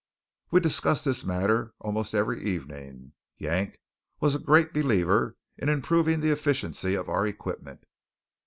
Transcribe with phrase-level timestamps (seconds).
[0.49, 3.13] We discussed this matter almost every evening.
[3.37, 3.77] Yank
[4.19, 7.83] was a great believer in improving the efficiency of our equipment.